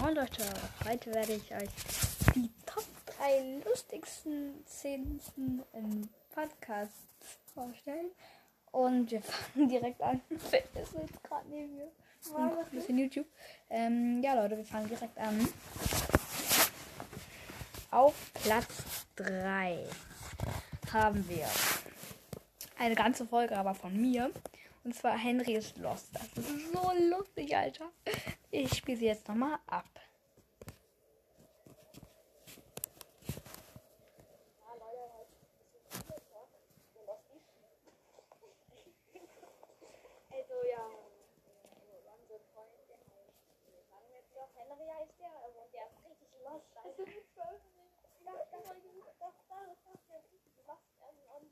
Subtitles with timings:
[0.00, 0.42] Moin Leute,
[0.84, 1.70] heute werde ich euch
[2.34, 2.84] die Top
[3.18, 5.20] 3 lustigsten Szenen
[5.72, 6.92] im Podcast
[7.54, 8.10] vorstellen.
[8.72, 9.22] Und wir
[9.54, 10.20] fangen direkt an.
[10.30, 11.90] Das ist jetzt gerade neben mir.
[12.36, 13.26] Ein bisschen YouTube.
[13.70, 15.48] Ähm, ja Leute, wir fangen direkt an.
[17.90, 19.78] Auf Platz 3
[20.92, 21.46] haben wir
[22.78, 24.30] eine ganze Folge, aber von mir.
[24.84, 26.14] Und zwar Henry ist Lost.
[26.14, 27.90] Das ist so lustig, Alter.
[28.50, 29.88] Ich spiele sie jetzt nochmal ab.
[40.30, 40.84] Also ja,
[42.54, 42.78] heißt,
[43.64, 46.76] wir sagen jetzt doch, Henry heißt der, und der ist richtig lost.
[46.76, 47.94] Also nicht veröffentlicht.
[48.24, 50.84] Ja, das war gut, doch, da, das macht der richtig lost.
[51.00, 51.50] Und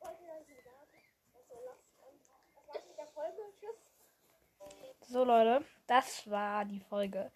[0.00, 0.90] wollte ich euch nicht sagen,
[1.34, 2.20] dass so lost und
[2.54, 3.42] das war's mit der Folge.
[3.60, 4.93] Tschüss.
[5.06, 7.30] So, Leute, das war die Folge.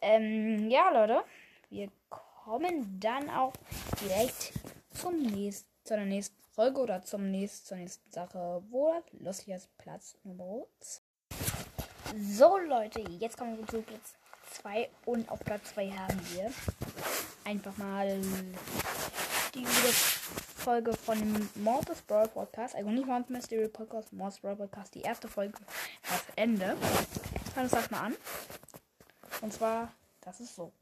[0.00, 1.22] Ähm, ja, Leute,
[1.68, 3.52] wir kommen dann auch
[4.00, 4.52] direkt
[4.90, 9.76] zum nächsten, zu der nächsten Folge oder zum nächsten, zur nächsten Sache, wo lustig ist,
[9.76, 11.02] Platz Nummer 2.
[12.18, 14.14] So, Leute, jetzt kommen wir zu Platz
[14.62, 16.50] 2 und auf Platz 2 haben wir
[17.44, 18.20] einfach mal
[19.54, 19.66] die
[20.62, 25.00] Folge von dem Mortis Brawl Podcast, also nicht Mortis Mystery Podcast, Mortis Brawl Podcast, die
[25.00, 25.58] erste Folge,
[26.08, 26.76] das Ende.
[27.54, 28.14] Hören uns das mal an.
[29.40, 30.72] Und zwar, das ist so.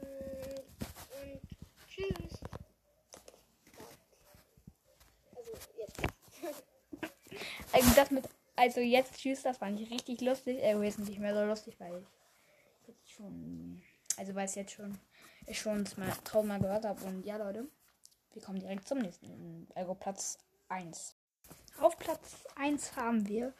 [0.00, 1.40] Und
[1.86, 2.40] tschüss.
[5.36, 6.02] Also jetzt.
[7.72, 10.58] Also das mit, also jetzt tschüss, das fand ich richtig lustig.
[10.58, 12.02] Äh, jetzt nicht mehr so lustig, weil
[12.82, 13.80] ich jetzt schon,
[14.16, 14.98] also weil es jetzt schon,
[15.46, 17.04] ich schon das mal tausendmal gehört habe.
[17.04, 17.68] Und ja, Leute,
[18.34, 21.14] wir kommen direkt zum nächsten, also Platz 1.
[21.80, 23.52] Auf Platz 1 haben wir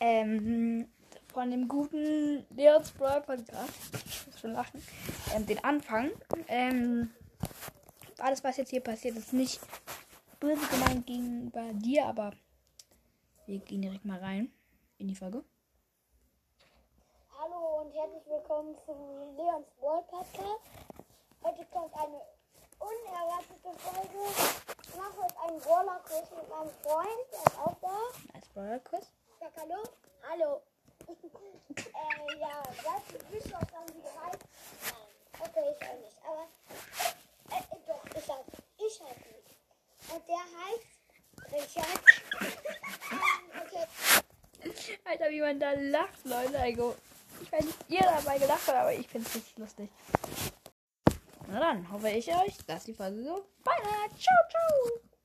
[0.00, 0.90] ähm,
[1.32, 3.72] von dem guten Leons Brawl Podcast,
[4.06, 4.82] ich muss schon lachen,
[5.34, 6.10] ähm, den Anfang.
[6.48, 7.10] Ähm,
[8.18, 9.60] alles, was jetzt hier passiert, ist nicht
[10.40, 12.32] böse gemeint gegenüber dir, aber
[13.46, 14.50] wir gehen direkt mal rein
[14.98, 15.44] in die Folge.
[17.38, 18.96] Hallo und herzlich willkommen zum
[19.36, 20.62] Leons World Podcast.
[21.42, 22.20] Heute kommt eine
[22.78, 24.18] unerwartete Folge.
[24.82, 25.64] Ich mache heute einen
[26.16, 28.34] Brawler-Kurs mit meinem Freund, der ist auch da.
[28.34, 29.06] Als Brawler-Quiz.
[29.40, 29.82] Sag hallo.
[30.28, 30.62] Hallo.
[31.76, 32.62] äh, ja,
[33.30, 34.42] wisst ihr, was haben sie gemeint?
[34.82, 35.40] Nein.
[35.40, 36.16] Okay, ich auch nicht.
[36.24, 36.48] Aber,
[37.50, 38.44] äh, äh, doch, ich hab,
[38.78, 39.56] ich hab nicht.
[40.08, 40.86] Und der heißt
[41.52, 42.00] Richard.
[43.10, 43.84] ähm, okay.
[45.04, 46.58] Alter, wie man da lacht, Leute.
[46.58, 46.96] Also,
[47.42, 49.90] ich weiß nicht, ihr dabei gelacht habt, aber ich finde es richtig lustig.
[51.48, 53.46] Na dann hoffe ich euch, dass die Folge so.
[53.62, 55.15] Bye, ciao, ciao.